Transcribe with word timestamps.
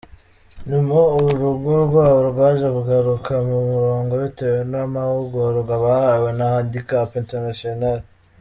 Nyuma, 0.69 0.93
urugo 1.15 1.71
rwabo 1.85 2.19
rwaje 2.31 2.67
kugaruka 2.75 3.33
mu 3.47 3.57
murongo 3.71 4.13
bitewe 4.23 4.59
n’amahugurwa 4.71 5.73
bahawe 5.83 6.29
na 6.37 6.45
Handicap 6.53 7.09
International. 7.23 7.97